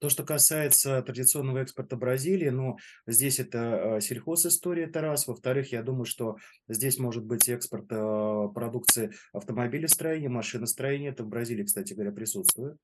[0.00, 5.26] то, что касается традиционного экспорта Бразилии, ну, здесь это а, сельхозистория, это раз.
[5.26, 6.36] Во-вторых, я думаю, что
[6.68, 11.10] здесь может быть экспорт а, продукции автомобилестроения, машиностроения.
[11.10, 12.78] Это в Бразилии, кстати говоря, присутствует.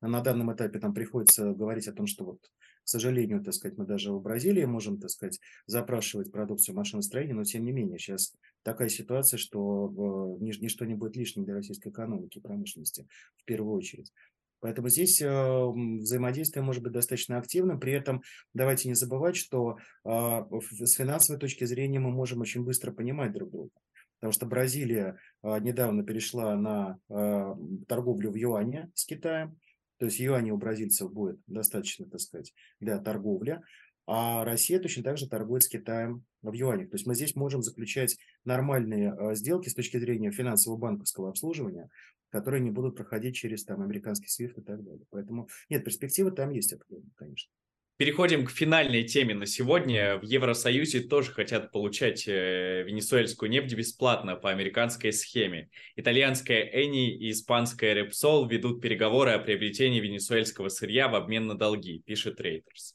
[0.00, 3.84] На данном этапе там приходится говорить о том, что вот, к сожалению, так сказать, мы
[3.84, 8.32] даже в Бразилии можем, так сказать, запрашивать продукцию машиностроения, но тем не менее сейчас
[8.62, 13.06] такая ситуация, что ничто не будет лишним для российской экономики, промышленности
[13.36, 14.12] в первую очередь.
[14.60, 17.78] Поэтому здесь э, взаимодействие может быть достаточно активным.
[17.78, 18.22] При этом
[18.54, 23.50] давайте не забывать, что а, с финансовой точки зрения мы можем очень быстро понимать друг
[23.50, 23.70] друга.
[24.18, 29.56] Потому что Бразилия а, недавно перешла на а, торговлю в юане с Китаем.
[29.98, 33.60] То есть юани у бразильцев будет достаточно, так сказать, для торговли.
[34.06, 36.90] А Россия точно так же торгует с Китаем в юанях.
[36.90, 41.90] То есть мы здесь можем заключать нормальные сделки с точки зрения финансового банковского обслуживания,
[42.30, 45.06] которые не будут проходить через там американский SWIFT и так далее.
[45.10, 47.50] Поэтому нет, перспективы там есть определенно, конечно.
[47.98, 50.18] Переходим к финальной теме на сегодня.
[50.18, 55.68] В Евросоюзе тоже хотят получать э, венесуэльскую нефть бесплатно по американской схеме.
[55.96, 61.98] Итальянская Эни и испанская Репсол ведут переговоры о приобретении венесуэльского сырья в обмен на долги,
[62.06, 62.94] пишет Рейтерс.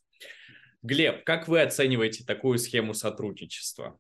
[0.84, 4.00] Глеб, как вы оцениваете такую схему сотрудничества?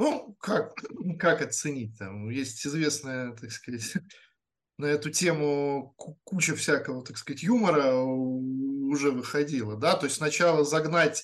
[0.00, 0.72] Ну, как,
[1.18, 1.98] как оценить?
[1.98, 2.30] Там?
[2.30, 3.92] Есть известная, так сказать,
[4.78, 11.22] на эту тему куча всякого, так сказать, юмора уже выходила, да, то есть сначала загнать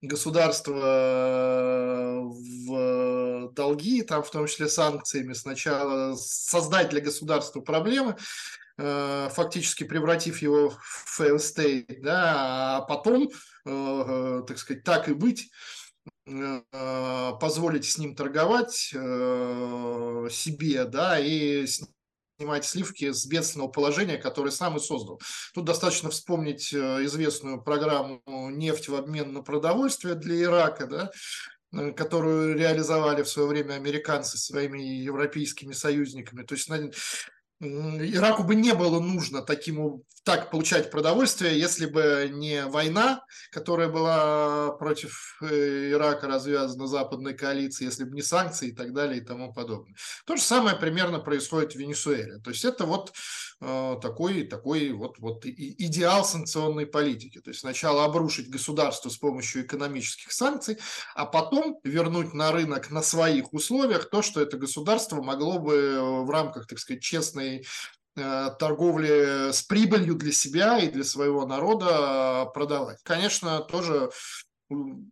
[0.00, 0.72] государство
[2.24, 8.16] в долги, там в том числе санкциями, сначала создать для государства проблемы,
[8.78, 13.28] э, фактически превратив его в fail state, да, а потом, э,
[13.66, 15.50] э, так сказать, так и быть,
[17.38, 24.76] позволить с ним торговать э, себе, да, и снимать сливки с бедственного положения, которое сам
[24.76, 25.20] и создал.
[25.54, 32.56] Тут достаточно вспомнить э, известную программу «Нефть в обмен на продовольствие» для Ирака, да, которую
[32.56, 36.42] реализовали в свое время американцы своими европейскими союзниками.
[36.42, 36.68] То есть
[37.60, 44.72] Ираку бы не было нужно таким, так получать продовольствие, если бы не война, которая была
[44.72, 49.52] против э, Ирака развязана западной коалицией, если бы не санкции и так далее и тому
[49.52, 49.94] подобное.
[50.24, 52.38] То же самое примерно происходит в Венесуэле.
[52.38, 53.12] То есть это вот
[53.60, 57.40] э, такой, такой вот, вот идеал санкционной политики.
[57.40, 60.78] То есть сначала обрушить государство с помощью экономических санкций,
[61.14, 66.30] а потом вернуть на рынок на своих условиях то, что это государство могло бы в
[66.30, 67.66] рамках, так сказать, честной
[68.14, 72.98] торговли с прибылью для себя и для своего народа продавать.
[73.02, 74.10] Конечно, тоже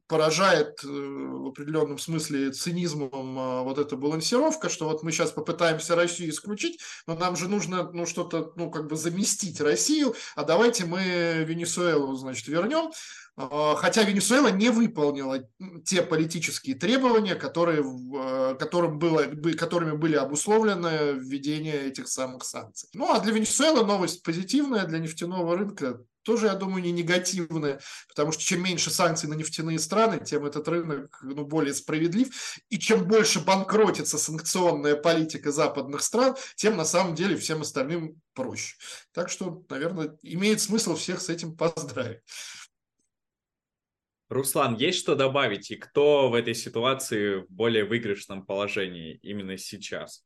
[0.07, 5.95] поражает э, в определенном смысле цинизмом э, вот эта балансировка, что вот мы сейчас попытаемся
[5.95, 10.87] Россию исключить, но нам же нужно ну, что-то, ну, как бы заместить Россию, а давайте
[10.87, 12.91] мы Венесуэлу, значит, вернем.
[13.37, 15.41] А, хотя Венесуэла не выполнила
[15.85, 19.25] те политические требования, которые, а, которым было,
[19.59, 22.89] которыми были обусловлены введение этих самых санкций.
[22.95, 28.33] Ну а для Венесуэлы новость позитивная, для нефтяного рынка тоже, я думаю, не негативная, потому
[28.33, 32.29] что чем меньше санкций на нефтяные страны, тем этот рынок ну, более справедлив.
[32.69, 38.77] И чем больше банкротится санкционная политика западных стран, тем на самом деле всем остальным проще.
[39.13, 42.21] Так что, наверное, имеет смысл всех с этим поздравить.
[44.29, 45.71] Руслан, есть что добавить?
[45.71, 50.25] И кто в этой ситуации в более выигрышном положении именно сейчас?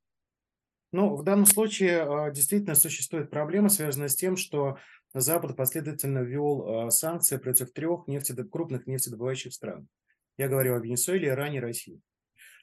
[0.93, 4.79] Ну, в данном случае а, действительно существует проблема, связанная с тем, что
[5.15, 8.51] Запад последовательно ввел а, санкции против трех нефтедоб...
[8.51, 9.89] крупных нефтедобывающих стран.
[10.37, 12.01] Я говорю о Венесуэле, Иране России.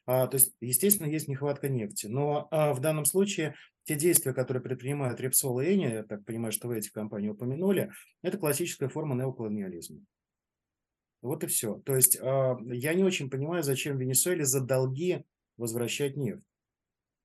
[0.05, 2.07] А, то есть, естественно, есть нехватка нефти.
[2.07, 6.51] Но а, в данном случае те действия, которые предпринимают Репсол и Эни, я так понимаю,
[6.51, 10.01] что вы эти компании упомянули, это классическая форма неоколониализма.
[11.21, 11.81] Вот и все.
[11.85, 15.25] То есть э, я не очень понимаю, зачем Венесуэле за долги
[15.57, 16.43] возвращать нефть.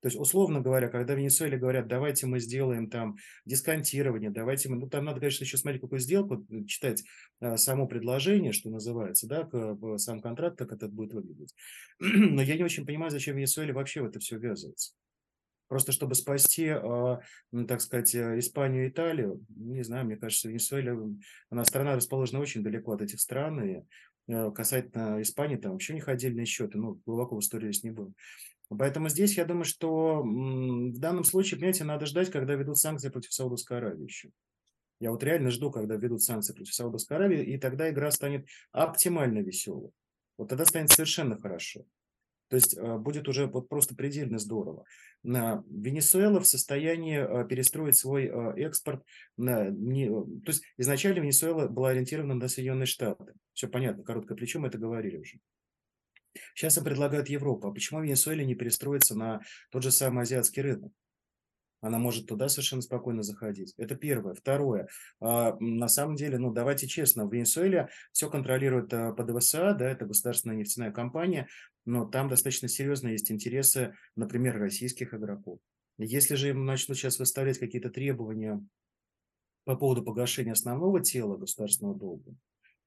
[0.00, 4.76] То есть, условно говоря, когда в Венесуэле говорят, давайте мы сделаем там дисконтирование, давайте мы,
[4.76, 7.02] ну там надо, конечно, еще смотреть, какую сделку, читать
[7.40, 9.48] а, само предложение, что называется, да,
[9.98, 11.54] сам контракт, как это будет выглядеть.
[11.98, 14.92] Но я не очень понимаю, зачем Венесуэле вообще в это все ввязывается.
[15.66, 17.20] просто чтобы спасти, а,
[17.50, 19.44] ну, так сказать, э, Испанию и Италию.
[19.48, 20.96] Не знаю, мне кажется, Венесуэля,
[21.50, 23.82] она страна расположена очень далеко от этих стран, и
[24.28, 28.14] э, касательно Испании там вообще не ходили счеты, ну, глубоко в истории здесь не был.
[28.68, 33.32] Поэтому здесь я думаю, что в данном случае, понимаете, надо ждать, когда ведут санкции против
[33.32, 34.30] Саудовской Аравии еще.
[35.00, 39.38] Я вот реально жду, когда ведут санкции против Саудовской Аравии, и тогда игра станет оптимально
[39.38, 39.90] веселой.
[40.36, 41.86] Вот тогда станет совершенно хорошо.
[42.48, 44.84] То есть э, будет уже вот просто предельно здорово.
[45.22, 49.04] Венесуэла в состоянии э, перестроить свой э, экспорт.
[49.36, 53.34] На, то есть изначально Венесуэла была ориентирована на Соединенные Штаты.
[53.52, 55.38] Все понятно, короткое плечо, мы это говорили уже.
[56.54, 57.68] Сейчас им предлагают Европу.
[57.68, 60.92] А почему Венесуэле не перестроиться на тот же самый азиатский рынок?
[61.80, 63.72] Она может туда совершенно спокойно заходить.
[63.76, 64.34] Это первое.
[64.34, 64.88] Второе.
[65.20, 70.04] А, на самом деле, ну, давайте честно, в Венесуэле все контролирует а, ПДВСА, да, это
[70.04, 71.48] государственная нефтяная компания,
[71.84, 75.60] но там достаточно серьезно есть интересы, например, российских игроков.
[75.98, 78.64] Если же им начнут сейчас выставлять какие-то требования
[79.64, 82.34] по поводу погашения основного тела государственного долга,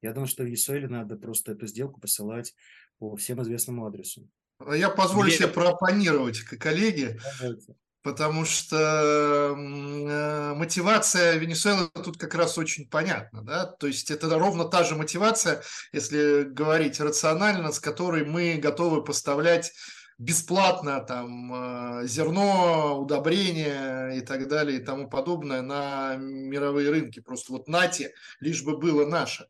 [0.01, 2.53] я думаю, что в Венесуэле надо просто эту сделку посылать
[2.99, 4.27] по всем известному адресу.
[4.73, 7.19] Я позволю себе проопонировать коллеге.
[7.39, 14.27] Давайте потому что э, мотивация Венесуэлы тут как раз очень понятна, да, то есть это
[14.37, 15.61] ровно та же мотивация,
[15.93, 19.71] если говорить рационально, с которой мы готовы поставлять
[20.17, 21.53] бесплатно там
[22.01, 27.19] э, зерно, удобрения и так далее и тому подобное на мировые рынки.
[27.19, 29.47] Просто вот нате, лишь бы было наше.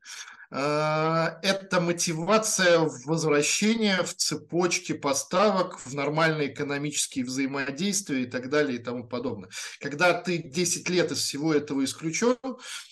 [0.54, 8.84] А, это мотивация возвращения в цепочке поставок, в нормальные экономические взаимодействия и так далее и
[8.84, 9.49] тому подобное.
[9.80, 12.36] Когда ты 10 лет из всего этого исключен,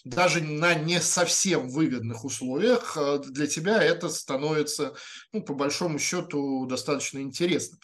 [0.06, 4.96] даже на не совсем выгодных условиях, а, для тебя это становится,
[5.34, 7.82] ну, по большому счету, достаточно интересным.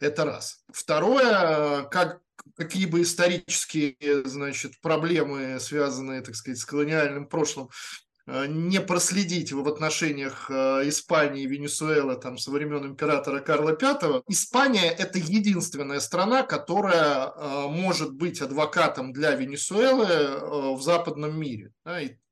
[0.00, 0.64] Это раз.
[0.70, 2.20] Второе, как
[2.58, 3.96] какие бы исторические
[4.26, 11.42] значит, проблемы, связанные, так сказать, с колониальным прошлым, Э, не проследить в отношениях э, Испании
[11.42, 18.14] и Венесуэлы там, со времен императора Карла V, Испания– это единственная страна, которая э, может
[18.14, 21.72] быть адвокатом для Венесуэлы в западном мире.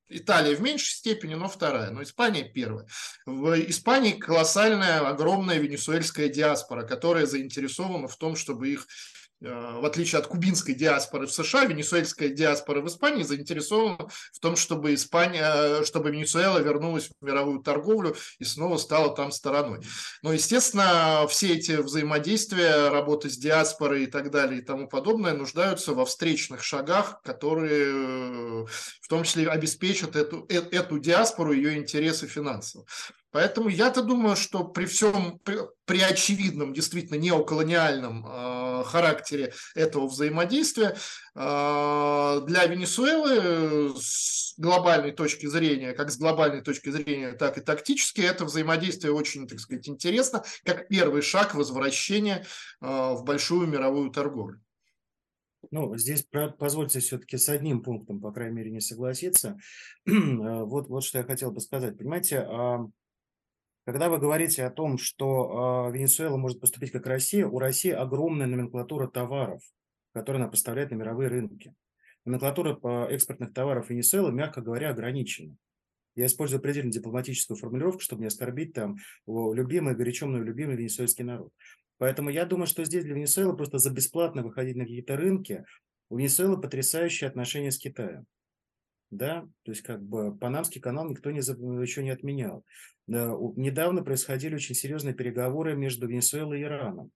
[0.09, 2.87] Италия в меньшей степени, но вторая, но Испания первая.
[3.25, 10.19] В Испании колоссальная, огромная венесуэльская диаспора, которая заинтересована в том, чтобы их Э, в отличие
[10.19, 16.11] от кубинской диаспоры в США, венесуэльская диаспора в Испании заинтересована в том, чтобы, Испания, чтобы
[16.11, 19.81] Венесуэла вернулась в мировую торговлю и снова стала там стороной.
[20.21, 25.93] Но, естественно, все эти взаимодействия, работа с диаспорой и так далее и тому подобное нуждаются
[25.93, 28.65] во встречных шагах, которые э,
[29.01, 32.85] в том числе обеспечат эту, э, эту диаспору, ее интересы финансово.
[33.31, 40.95] Поэтому я-то думаю, что при всем, при, при очевидном, действительно неоколониальном э, характере этого взаимодействия,
[41.35, 48.21] э, для Венесуэлы с глобальной точки зрения, как с глобальной точки зрения, так и тактически,
[48.21, 52.45] это взаимодействие очень, так сказать, интересно, как первый шаг возвращения
[52.81, 54.61] э, в большую мировую торговлю.
[55.71, 56.27] Ну, здесь
[56.59, 59.57] позвольте все-таки с одним пунктом, по крайней мере, не согласиться.
[60.05, 61.97] вот, вот что я хотел бы сказать.
[61.97, 62.85] Понимаете, а,
[63.85, 68.47] когда вы говорите о том, что э, Венесуэла может поступить как Россия, у России огромная
[68.47, 69.61] номенклатура товаров,
[70.13, 71.73] которые она поставляет на мировые рынки.
[72.25, 75.57] Номенклатура экспортных товаров Венесуэлы, мягко говоря, ограничена.
[76.15, 81.51] Я использую предельно дипломатическую формулировку, чтобы не оскорбить там любимый, горячо мной любимый венесуэльский народ.
[81.97, 85.65] Поэтому я думаю, что здесь для Венесуэлы просто за бесплатно выходить на какие-то рынки.
[86.09, 88.25] У Венесуэлы потрясающие отношения с Китаем
[89.17, 92.63] да, то есть как бы Панамский канал никто не, еще не отменял.
[93.07, 97.11] Недавно происходили очень серьезные переговоры между Венесуэлой и Ираном.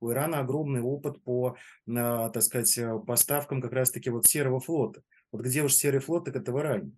[0.00, 5.02] У Ирана огромный опыт по, так сказать, поставкам как раз-таки вот серого флота.
[5.32, 6.92] Вот где уж серый флот, так это в Иране.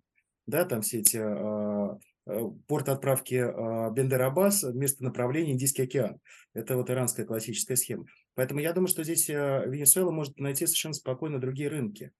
[0.45, 6.19] Да, там все эти а, а, порт отправки а, Бендер-Аббас, место направления Индийский океан.
[6.53, 8.05] Это вот иранская классическая схема.
[8.33, 12.11] Поэтому я думаю, что здесь Венесуэла может найти совершенно спокойно другие рынки.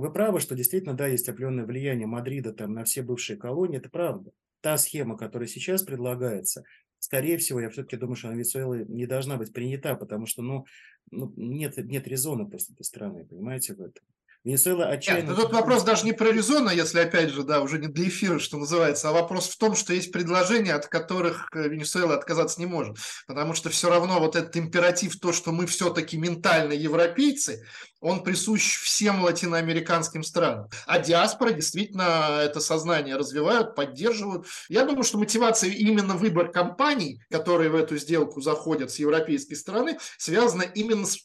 [0.00, 3.90] Вы правы, что действительно, да, есть определенное влияние Мадрида там на все бывшие колонии, это
[3.90, 4.30] правда.
[4.62, 6.64] Та схема, которая сейчас предлагается,
[6.98, 10.64] скорее всего, я все-таки думаю, что Венесуэла не должна быть принята, потому что, ну,
[11.10, 14.02] ну нет, нет резона просто этой страны, понимаете, в этом.
[14.42, 15.28] Венесуэла отчаянно...
[15.28, 18.38] Нет, тут вопрос даже не про резона, если, опять же, да, уже не для эфира,
[18.38, 22.66] что называется, а вопрос в том, что есть предложения, от которых э, Венесуэла отказаться не
[22.66, 22.96] может.
[23.26, 27.66] Потому что все равно вот этот императив, то, что мы все-таки ментально европейцы,
[28.00, 30.70] он присущ всем латиноамериканским странам.
[30.86, 34.46] А диаспора действительно это сознание развивают, поддерживают.
[34.70, 39.98] Я думаю, что мотивация именно выбор компаний, которые в эту сделку заходят с европейской стороны,
[40.16, 41.18] связана именно с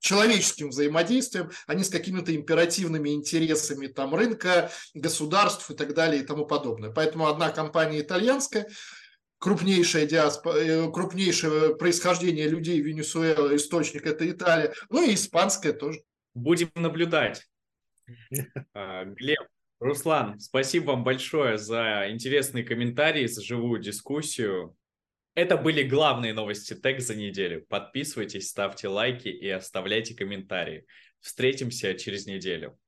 [0.00, 6.26] человеческим взаимодействием, а не с какими-то императивными интересами там рынка, государств и так далее и
[6.26, 6.90] тому подобное.
[6.90, 8.66] Поэтому одна компания итальянская,
[9.38, 10.50] крупнейшее, диаспо...
[10.50, 16.02] Э, крупнейшее происхождение людей в Венесуэле, источник это Италия, ну и испанская тоже.
[16.34, 17.46] Будем наблюдать.
[18.74, 19.46] А, Глеб,
[19.78, 24.76] Руслан, спасибо вам большое за интересные комментарии, за живую дискуссию.
[25.34, 27.64] Это были главные новости ТЭК за неделю.
[27.68, 30.86] Подписывайтесь, ставьте лайки и оставляйте комментарии.
[31.20, 32.78] Встретимся через неделю.